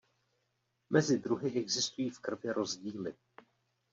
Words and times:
Mezi 0.89 1.19
druhy 1.19 1.53
existují 1.59 2.09
v 2.09 2.19
krvi 2.19 2.51
rozdíly. 2.53 3.13